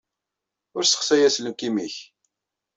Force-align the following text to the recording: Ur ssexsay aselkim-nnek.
Ur 0.75 0.83
ssexsay 0.85 1.21
aselkim-nnek. 1.27 1.95